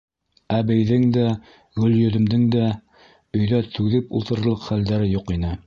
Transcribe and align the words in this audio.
Әбейҙең 0.59 1.03
дә, 1.17 1.25
Гөлйөҙөмдөң 1.83 2.47
дә 2.57 2.65
өйҙә 3.41 3.63
түҙеп 3.77 4.19
ултырырлыҡ 4.21 4.69
хәлдәре 4.71 5.15
юҡ 5.15 5.35
ине. 5.39 5.57